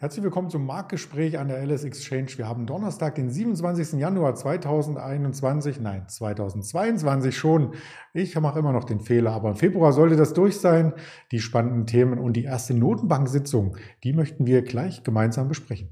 [0.00, 2.28] Herzlich willkommen zum Marktgespräch an der LS Exchange.
[2.36, 4.00] Wir haben Donnerstag, den 27.
[4.00, 7.74] Januar 2021, nein, 2022 schon.
[8.14, 10.94] Ich mache immer noch den Fehler, aber im Februar sollte das durch sein.
[11.32, 15.90] Die spannenden Themen und die erste Notenbank-Sitzung, die möchten wir gleich gemeinsam besprechen.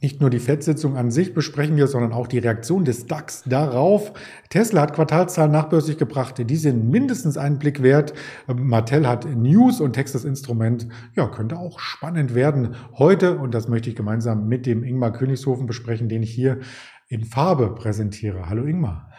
[0.00, 4.12] Nicht nur die FED-Sitzung an sich besprechen wir, sondern auch die Reaktion des DAX darauf.
[4.50, 8.12] Tesla hat Quartalszahlen nachbörslich gebracht, die sind mindestens einen Blick wert.
[8.46, 10.86] Mattel hat News und Texas Instrument.
[11.14, 13.38] Ja, könnte auch spannend werden heute.
[13.38, 16.60] Und das möchte ich gemeinsam mit dem Ingmar Königshofen besprechen, den ich hier
[17.08, 18.48] in Farbe präsentiere.
[18.48, 19.10] Hallo Ingmar.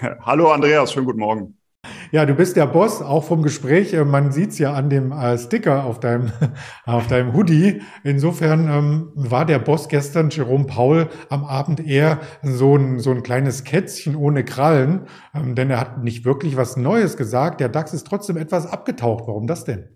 [0.20, 1.63] Hallo Andreas, schönen guten Morgen.
[2.14, 3.92] Ja, du bist der Boss, auch vom Gespräch.
[3.92, 6.30] Äh, man sieht's ja an dem äh, Sticker auf deinem,
[6.86, 7.82] auf deinem Hoodie.
[8.04, 13.24] Insofern ähm, war der Boss gestern, Jerome Paul, am Abend eher so ein, so ein
[13.24, 17.58] kleines Kätzchen ohne Krallen, ähm, denn er hat nicht wirklich was Neues gesagt.
[17.58, 19.24] Der DAX ist trotzdem etwas abgetaucht.
[19.26, 19.88] Warum das denn?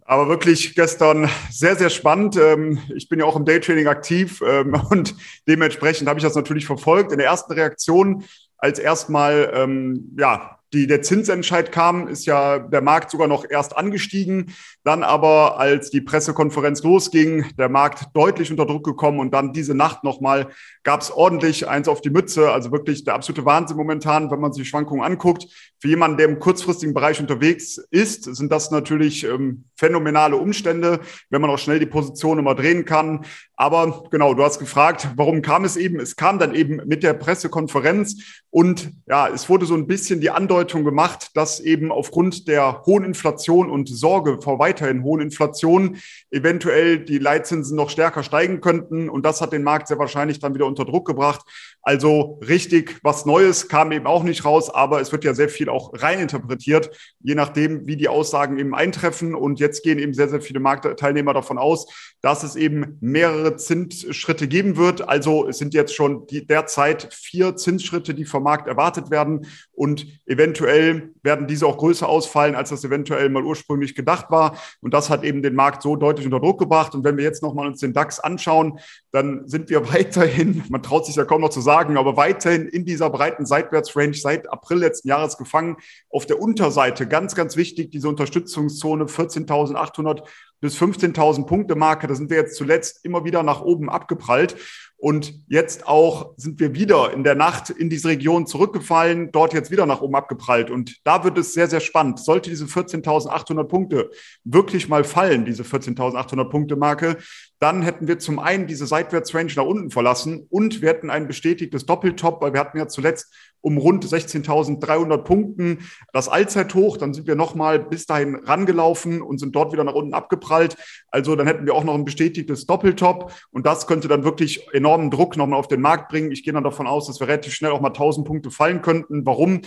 [0.00, 2.36] Aber wirklich gestern sehr, sehr spannend.
[2.36, 5.14] Ähm, ich bin ja auch im Daytrading aktiv ähm, und
[5.46, 7.12] dementsprechend habe ich das natürlich verfolgt.
[7.12, 8.24] In der ersten Reaktion,
[8.56, 13.76] als erstmal ähm, ja, die, der Zinsentscheid kam, ist ja der Markt sogar noch erst
[13.76, 14.54] angestiegen.
[14.84, 19.74] Dann aber, als die Pressekonferenz losging, der Markt deutlich unter Druck gekommen und dann diese
[19.74, 20.48] Nacht nochmal
[20.82, 22.50] gab es ordentlich eins auf die Mütze.
[22.50, 25.46] Also wirklich der absolute Wahnsinn momentan, wenn man sich die Schwankungen anguckt.
[25.80, 31.40] Für jemanden, der im kurzfristigen Bereich unterwegs ist, sind das natürlich ähm, phänomenale Umstände, wenn
[31.40, 33.24] man auch schnell die Position immer drehen kann.
[33.56, 35.98] Aber genau, du hast gefragt, warum kam es eben?
[35.98, 40.30] Es kam dann eben mit der Pressekonferenz und ja, es wurde so ein bisschen die
[40.30, 45.98] Andeutung gemacht, dass eben aufgrund der hohen Inflation und Sorge vor weiterhin hohen Inflation
[46.30, 49.08] eventuell die Leitzinsen noch stärker steigen könnten.
[49.08, 51.42] Und das hat den Markt sehr wahrscheinlich dann wieder unter Druck gebracht.
[51.82, 55.68] Also richtig was Neues kam eben auch nicht raus, aber es wird ja sehr viel
[55.68, 59.34] auch reininterpretiert, je nachdem, wie die Aussagen eben eintreffen.
[59.34, 61.86] Und jetzt gehen eben sehr, sehr viele Marktteilnehmer davon aus,
[62.20, 65.08] dass es eben mehrere Zinsschritte geben wird.
[65.08, 69.46] Also es sind jetzt schon die, derzeit vier Zinsschritte, die vom Markt erwartet werden.
[69.72, 74.58] Und eventuell werden diese auch größer ausfallen, als das eventuell mal ursprünglich gedacht war.
[74.80, 76.94] Und das hat eben den Markt so deutlich unter Druck gebracht.
[76.94, 78.78] Und wenn wir jetzt nochmal uns den DAX anschauen,
[79.12, 82.84] dann sind wir weiterhin, man traut sich ja kaum noch zu sagen, aber weiterhin in
[82.84, 85.76] dieser breiten Seitwärtsrange seit April letzten Jahres gefangen.
[86.10, 90.22] Auf der Unterseite, ganz, ganz wichtig, diese Unterstützungszone 14.800
[90.60, 92.06] bis 15.000 Punkte Marke.
[92.06, 94.56] Da sind wir jetzt zuletzt immer wieder nach oben abgeprallt.
[95.00, 99.70] Und jetzt auch sind wir wieder in der Nacht in diese Region zurückgefallen, dort jetzt
[99.70, 100.70] wieder nach oben abgeprallt.
[100.70, 102.18] Und da wird es sehr, sehr spannend.
[102.18, 104.10] Sollte diese 14.800 Punkte
[104.42, 107.16] wirklich mal fallen, diese 14.800 Punkte Marke,
[107.60, 111.86] dann hätten wir zum einen diese Seitwärtsrange nach unten verlassen und wir hätten ein bestätigtes
[111.86, 115.78] Doppeltop, weil wir hatten ja zuletzt um rund 16.300 Punkten
[116.12, 116.96] das Allzeithoch.
[116.96, 120.76] Dann sind wir nochmal bis dahin rangelaufen und sind dort wieder nach unten abgeprallt.
[121.10, 125.10] Also dann hätten wir auch noch ein bestätigtes Doppeltop und das könnte dann wirklich enormen
[125.10, 126.30] Druck nochmal auf den Markt bringen.
[126.30, 129.26] Ich gehe dann davon aus, dass wir relativ schnell auch mal 1000 Punkte fallen könnten.
[129.26, 129.62] Warum?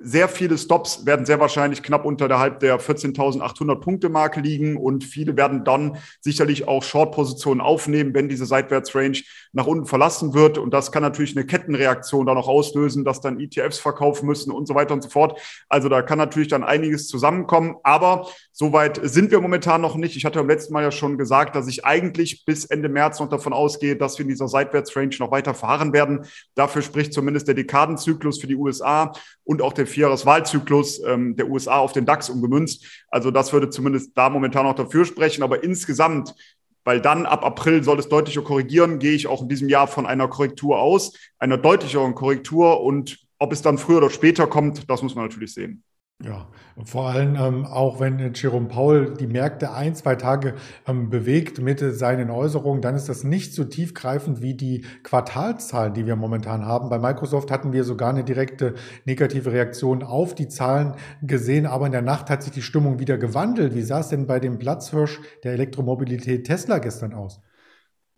[0.00, 5.36] Sehr viele Stops werden sehr wahrscheinlich knapp unterhalb der 14.800 Punkte Marke liegen und viele
[5.36, 9.22] werden dann sicherlich auch Short-Positionen aufnehmen, wenn diese Seitwärtsrange
[9.52, 10.58] nach unten verlassen wird.
[10.58, 14.66] Und das kann natürlich eine Kettenreaktion dann auch auslösen, dass dann ETFs verkaufen müssen und
[14.66, 15.40] so weiter und so fort.
[15.68, 17.76] Also da kann natürlich dann einiges zusammenkommen.
[17.82, 20.16] Aber soweit sind wir momentan noch nicht.
[20.16, 23.28] Ich hatte beim letzten Mal ja schon gesagt, dass ich eigentlich bis Ende März noch
[23.28, 26.26] davon ausgehe, dass wir in dieser Seitwärtsrange noch weiter fahren werden.
[26.56, 29.12] Dafür spricht zumindest der Dekadenzyklus für die USA
[29.44, 32.84] und auch der Vierjahreswahlzyklus ähm, der USA auf den DAX umgemünzt.
[33.08, 35.44] Also das würde zumindest da momentan noch dafür sprechen.
[35.44, 36.34] Aber insgesamt,
[36.82, 40.04] weil dann ab April soll es deutlicher korrigieren, gehe ich auch in diesem Jahr von
[40.04, 42.80] einer Korrektur aus, einer deutlicheren Korrektur.
[42.80, 45.84] Und ob es dann früher oder später kommt, das muss man natürlich sehen.
[46.20, 46.48] Ja,
[46.84, 50.54] vor allem ähm, auch wenn Jerome Paul die Märkte ein, zwei Tage
[50.88, 56.06] ähm, bewegt mit seinen Äußerungen, dann ist das nicht so tiefgreifend wie die Quartalzahlen, die
[56.06, 56.88] wir momentan haben.
[56.88, 58.74] Bei Microsoft hatten wir sogar eine direkte
[59.04, 63.16] negative Reaktion auf die Zahlen gesehen, aber in der Nacht hat sich die Stimmung wieder
[63.16, 63.76] gewandelt.
[63.76, 67.40] Wie sah es denn bei dem Platzhirsch der Elektromobilität Tesla gestern aus?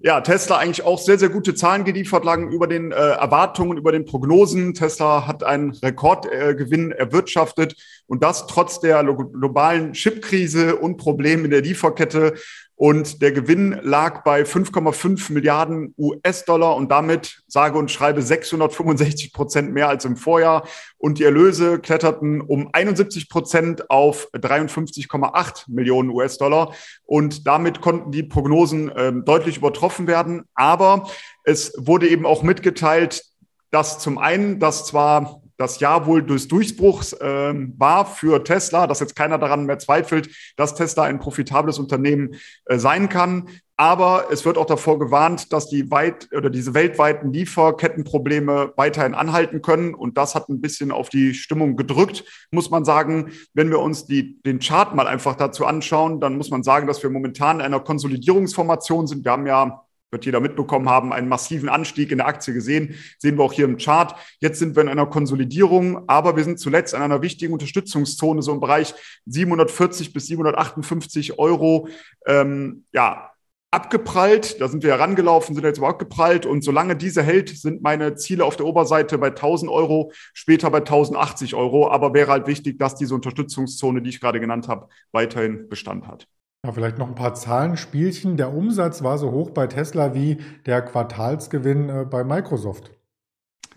[0.03, 3.93] Ja, Tesla eigentlich auch sehr, sehr gute Zahlen geliefert, lagen über den äh, Erwartungen, über
[3.93, 4.73] den Prognosen.
[4.73, 7.77] Tesla hat einen Rekordgewinn äh, erwirtschaftet
[8.07, 12.33] und das trotz der globalen Chipkrise und Problemen in der Lieferkette.
[12.81, 19.75] Und der Gewinn lag bei 5,5 Milliarden US-Dollar und damit sage und schreibe 665 Prozent
[19.75, 20.67] mehr als im Vorjahr
[20.97, 26.73] und die Erlöse kletterten um 71 Prozent auf 53,8 Millionen US-Dollar
[27.05, 30.45] und damit konnten die Prognosen äh, deutlich übertroffen werden.
[30.55, 31.07] Aber
[31.45, 33.25] es wurde eben auch mitgeteilt,
[33.71, 39.01] dass zum einen, dass zwar das Jahr wohl des Durchbruchs äh, war für Tesla, dass
[39.01, 43.49] jetzt keiner daran mehr zweifelt, dass Tesla ein profitables Unternehmen äh, sein kann.
[43.77, 49.63] Aber es wird auch davor gewarnt, dass die weit oder diese weltweiten Lieferkettenprobleme weiterhin anhalten
[49.63, 49.95] können.
[49.95, 53.33] Und das hat ein bisschen auf die Stimmung gedrückt, muss man sagen.
[53.53, 57.03] Wenn wir uns die, den Chart mal einfach dazu anschauen, dann muss man sagen, dass
[57.03, 59.25] wir momentan in einer Konsolidierungsformation sind.
[59.25, 62.95] Wir haben ja wird jeder mitbekommen haben, einen massiven Anstieg in der Aktie gesehen.
[63.19, 64.15] Sehen wir auch hier im Chart.
[64.41, 68.53] Jetzt sind wir in einer Konsolidierung, aber wir sind zuletzt in einer wichtigen Unterstützungszone, so
[68.53, 68.95] im Bereich
[69.27, 71.89] 740 bis 758 Euro.
[72.27, 73.31] Ähm, ja,
[73.71, 74.61] abgeprallt.
[74.61, 76.45] Da sind wir herangelaufen, sind jetzt aber abgeprallt.
[76.45, 80.79] Und solange diese hält, sind meine Ziele auf der Oberseite bei 1000 Euro, später bei
[80.79, 81.89] 1080 Euro.
[81.89, 86.27] Aber wäre halt wichtig, dass diese Unterstützungszone, die ich gerade genannt habe, weiterhin Bestand hat.
[86.65, 88.37] Ja, vielleicht noch ein paar Zahlenspielchen.
[88.37, 90.37] Der Umsatz war so hoch bei Tesla wie
[90.67, 92.91] der Quartalsgewinn äh, bei Microsoft.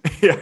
[0.22, 0.36] Ja,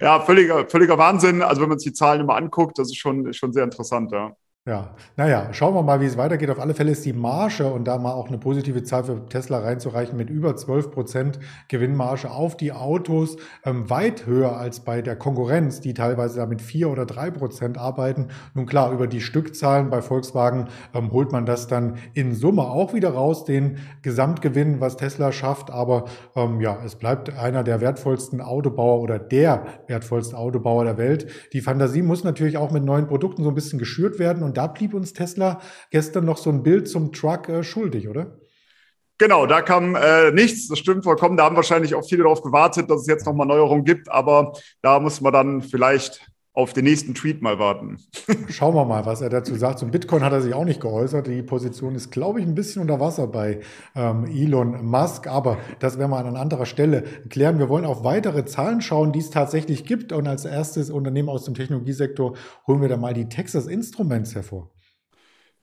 [0.00, 1.42] ja völliger, völliger Wahnsinn.
[1.42, 4.36] Also wenn man sich die Zahlen immer anguckt, das ist schon, schon sehr interessant, ja.
[4.66, 6.48] Ja, naja, schauen wir mal, wie es weitergeht.
[6.48, 9.58] Auf alle Fälle ist die Marge und da mal auch eine positive Zahl für Tesla
[9.58, 11.38] reinzureichen mit über 12 Prozent
[11.68, 16.62] Gewinnmarge auf die Autos ähm, weit höher als bei der Konkurrenz, die teilweise da mit
[16.62, 18.28] vier oder drei Prozent arbeiten.
[18.54, 22.94] Nun klar, über die Stückzahlen bei Volkswagen ähm, holt man das dann in Summe auch
[22.94, 25.70] wieder raus, den Gesamtgewinn, was Tesla schafft.
[25.70, 31.26] Aber ähm, ja, es bleibt einer der wertvollsten Autobauer oder der wertvollste Autobauer der Welt.
[31.52, 34.66] Die Fantasie muss natürlich auch mit neuen Produkten so ein bisschen geschürt werden und da
[34.66, 35.60] blieb uns Tesla
[35.90, 38.38] gestern noch so ein Bild zum Truck äh, schuldig, oder?
[39.18, 41.36] Genau, da kam äh, nichts, das stimmt vollkommen.
[41.36, 44.52] Da haben wahrscheinlich auch viele darauf gewartet, dass es jetzt nochmal Neuerungen gibt, aber
[44.82, 47.98] da muss man dann vielleicht auf den nächsten Tweet mal warten.
[48.48, 49.80] Schauen wir mal, was er dazu sagt.
[49.80, 51.26] Zum Bitcoin hat er sich auch nicht geäußert.
[51.26, 53.60] Die Position ist, glaube ich, ein bisschen unter Wasser bei
[53.96, 55.26] ähm, Elon Musk.
[55.26, 57.58] Aber das werden wir an anderer Stelle klären.
[57.58, 60.12] Wir wollen auf weitere Zahlen schauen, die es tatsächlich gibt.
[60.12, 62.36] Und als erstes Unternehmen aus dem Technologiesektor
[62.68, 64.70] holen wir da mal die Texas Instruments hervor.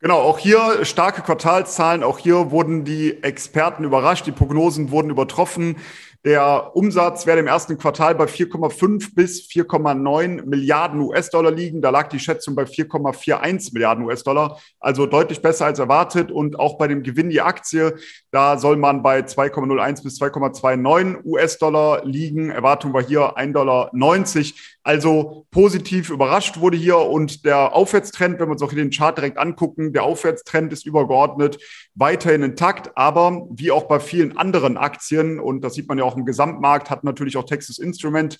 [0.01, 2.03] Genau, auch hier starke Quartalszahlen.
[2.03, 4.25] Auch hier wurden die Experten überrascht.
[4.25, 5.77] Die Prognosen wurden übertroffen.
[6.23, 11.81] Der Umsatz werde im ersten Quartal bei 4,5 bis 4,9 Milliarden US-Dollar liegen.
[11.81, 16.31] Da lag die Schätzung bei 4,41 Milliarden US-Dollar, also deutlich besser als erwartet.
[16.31, 17.95] Und auch bei dem Gewinn die Aktie,
[18.29, 22.51] da soll man bei 2,01 bis 2,29 US-Dollar liegen.
[22.51, 23.91] Erwartung war hier 1,90 Dollar.
[24.83, 29.15] Also positiv überrascht wurde hier und der Aufwärtstrend, wenn wir uns auch hier den Chart
[29.15, 31.59] direkt angucken, der Aufwärtstrend ist übergeordnet
[31.93, 36.10] weiterhin intakt, aber wie auch bei vielen anderen Aktien und das sieht man ja auch
[36.15, 38.39] im Gesamtmarkt, hat natürlich auch Texas Instrument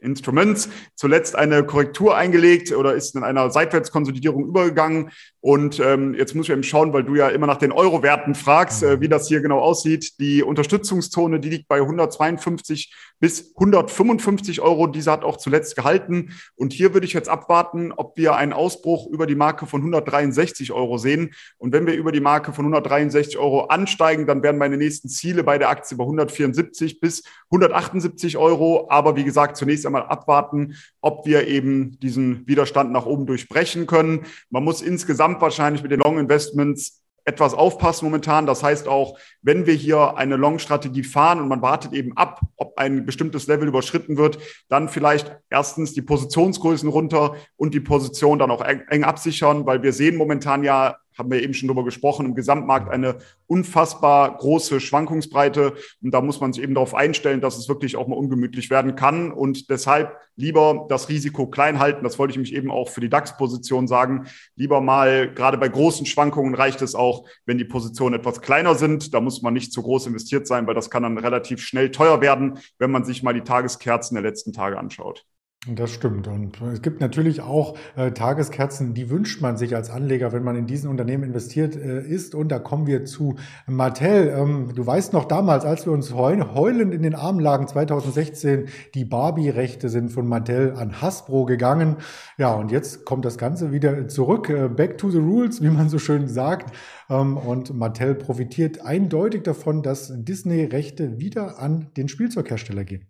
[0.00, 5.10] Instruments zuletzt eine Korrektur eingelegt oder ist in einer Seitwärtskonsolidierung übergegangen.
[5.40, 8.82] Und ähm, jetzt muss ich eben schauen, weil du ja immer nach den Euro-Werten fragst,
[8.82, 10.18] äh, wie das hier genau aussieht.
[10.20, 14.86] Die Unterstützungszone, die liegt bei 152 bis 155 Euro.
[14.86, 16.32] Diese hat auch zuletzt gehalten.
[16.56, 20.72] Und hier würde ich jetzt abwarten, ob wir einen Ausbruch über die Marke von 163
[20.72, 21.30] Euro sehen.
[21.56, 25.44] Und wenn wir über die Marke von 163 Euro ansteigen, dann werden meine nächsten Ziele
[25.44, 28.86] bei der Aktie bei 174 bis 178 Euro.
[28.90, 34.26] Aber wie gesagt, zunächst einmal abwarten, ob wir eben diesen Widerstand nach oben durchbrechen können.
[34.50, 38.46] Man muss insgesamt wahrscheinlich mit den Long Investments etwas aufpassen momentan.
[38.46, 42.78] Das heißt auch, wenn wir hier eine Long-Strategie fahren und man wartet eben ab, ob
[42.78, 48.50] ein bestimmtes Level überschritten wird, dann vielleicht erstens die Positionsgrößen runter und die Position dann
[48.50, 52.34] auch eng absichern, weil wir sehen momentan ja haben wir eben schon drüber gesprochen, im
[52.34, 55.74] Gesamtmarkt eine unfassbar große Schwankungsbreite.
[56.02, 58.94] Und da muss man sich eben darauf einstellen, dass es wirklich auch mal ungemütlich werden
[58.94, 59.32] kann.
[59.32, 62.04] Und deshalb lieber das Risiko klein halten.
[62.04, 64.26] Das wollte ich mich eben auch für die DAX-Position sagen.
[64.54, 69.12] Lieber mal, gerade bei großen Schwankungen reicht es auch, wenn die Positionen etwas kleiner sind.
[69.12, 72.20] Da muss man nicht zu groß investiert sein, weil das kann dann relativ schnell teuer
[72.20, 75.26] werden, wenn man sich mal die Tageskerzen der letzten Tage anschaut.
[75.66, 76.28] Das stimmt.
[76.28, 80.54] Und es gibt natürlich auch äh, Tageskerzen, die wünscht man sich als Anleger, wenn man
[80.54, 82.36] in diesen Unternehmen investiert äh, ist.
[82.36, 83.34] Und da kommen wir zu
[83.66, 84.32] Mattel.
[84.36, 89.04] Ähm, du weißt noch damals, als wir uns heulend in den Armen lagen, 2016, die
[89.04, 91.96] Barbie-Rechte sind von Mattel an Hasbro gegangen.
[92.38, 94.48] Ja, und jetzt kommt das Ganze wieder zurück.
[94.48, 96.72] Äh, back to the rules, wie man so schön sagt.
[97.10, 103.08] Ähm, und Mattel profitiert eindeutig davon, dass Disney-Rechte wieder an den Spielzeughersteller gehen.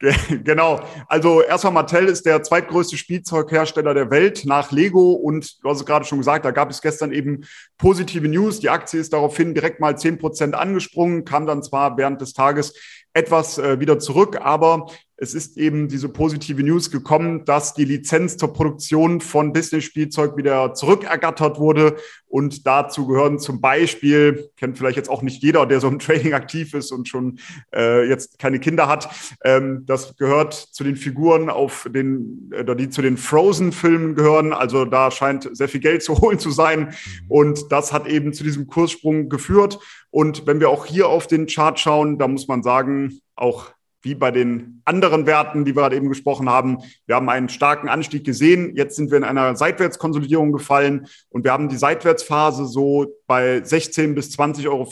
[0.44, 0.80] Genau.
[1.08, 5.86] Also erstmal Mattel ist der zweitgrößte Spielzeughersteller der Welt nach Lego und du hast es
[5.86, 7.44] gerade schon gesagt, da gab es gestern eben
[7.78, 8.60] positive News.
[8.60, 12.74] Die Aktie ist daraufhin direkt mal zehn Prozent angesprungen, kam dann zwar während des Tages
[13.14, 14.86] etwas äh, wieder zurück, aber
[15.18, 20.74] es ist eben diese positive News gekommen, dass die Lizenz zur Produktion von Disney-Spielzeug wieder
[20.74, 21.96] zurückergattert wurde.
[22.28, 26.34] Und dazu gehören zum Beispiel, kennt vielleicht jetzt auch nicht jeder, der so im Trading
[26.34, 27.38] aktiv ist und schon
[27.74, 29.08] äh, jetzt keine Kinder hat,
[29.42, 34.52] ähm, das gehört zu den Figuren auf den, äh, die zu den Frozen-Filmen gehören.
[34.52, 36.94] Also da scheint sehr viel Geld zu holen zu sein.
[37.28, 39.78] Und das hat eben zu diesem Kurssprung geführt.
[40.10, 43.75] Und wenn wir auch hier auf den Chart schauen, da muss man sagen, auch
[44.06, 46.78] wie bei den anderen Werten, die wir gerade eben gesprochen haben.
[47.06, 48.76] Wir haben einen starken Anstieg gesehen.
[48.76, 54.14] Jetzt sind wir in einer Seitwärtskonsolidierung gefallen und wir haben die Seitwärtsphase so bei 16
[54.14, 54.88] bis 20,50 Euro.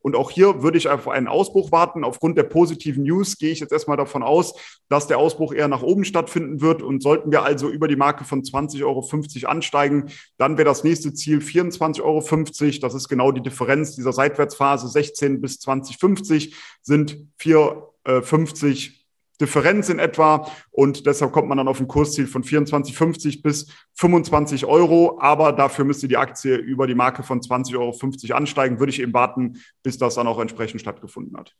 [0.00, 2.02] Und auch hier würde ich auf einen Ausbruch warten.
[2.02, 4.54] Aufgrund der positiven News gehe ich jetzt erstmal davon aus,
[4.88, 6.82] dass der Ausbruch eher nach oben stattfinden wird.
[6.82, 11.14] Und sollten wir also über die Marke von 20,50 Euro ansteigen, dann wäre das nächste
[11.14, 12.78] Ziel 24,50 Euro.
[12.80, 19.04] Das ist genau die Differenz dieser Seitwärtsphase 16 bis 2050 sind vier 50 äh,
[19.40, 24.64] Differenz in etwa und deshalb kommt man dann auf ein Kursziel von 24,50 bis 25
[24.64, 25.18] Euro.
[25.20, 28.78] Aber dafür müsste die Aktie über die Marke von 20,50 Euro ansteigen.
[28.78, 31.54] Würde ich eben warten, bis das dann auch entsprechend stattgefunden hat.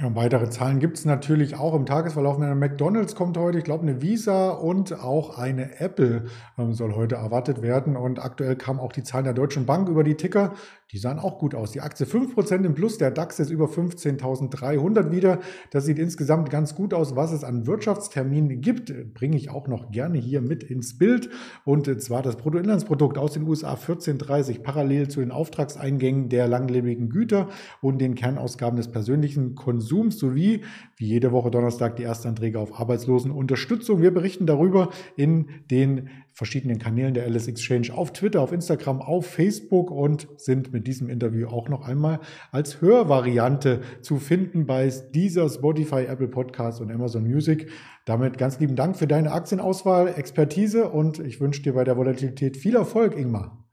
[0.00, 2.36] Ja, weitere Zahlen gibt es natürlich auch im Tagesverlauf.
[2.36, 6.26] Eine McDonalds kommt heute, ich glaube eine Visa und auch eine Apple
[6.56, 7.96] ähm, soll heute erwartet werden.
[7.96, 10.52] Und aktuell kamen auch die Zahlen der Deutschen Bank über die Ticker.
[10.92, 11.72] Die sahen auch gut aus.
[11.72, 15.40] Die Aktie 5% im Plus, der DAX ist über 15.300 wieder.
[15.70, 17.16] Das sieht insgesamt ganz gut aus.
[17.16, 21.28] Was es an Wirtschaftsterminen gibt, bringe ich auch noch gerne hier mit ins Bild.
[21.64, 27.48] Und zwar das Bruttoinlandsprodukt aus den USA 1430 parallel zu den Auftragseingängen der langlebigen Güter
[27.82, 30.62] und den Kernausgaben des persönlichen Konsums sowie
[30.96, 34.02] wie jede Woche Donnerstag die Erstanträge auf Arbeitslosenunterstützung.
[34.02, 39.26] Wir berichten darüber in den verschiedenen Kanälen der Alice Exchange auf Twitter, auf Instagram, auf
[39.26, 42.20] Facebook und sind mit diesem Interview auch noch einmal
[42.52, 47.70] als Hörvariante zu finden bei dieser Spotify, Apple Podcast und Amazon Music.
[48.04, 52.56] Damit ganz lieben Dank für deine Aktienauswahl, Expertise und ich wünsche dir bei der Volatilität
[52.56, 53.67] viel Erfolg, Ingmar.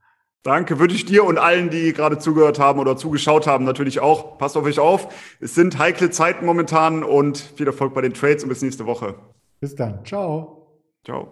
[0.45, 4.37] Danke, wünsche ich dir und allen, die gerade zugehört haben oder zugeschaut haben, natürlich auch.
[4.37, 5.11] Passt auf euch auf.
[5.39, 9.15] Es sind heikle Zeiten momentan und viel Erfolg bei den Trades und bis nächste Woche.
[9.59, 10.05] Bis dann.
[10.05, 10.67] Ciao.
[11.03, 11.31] Ciao.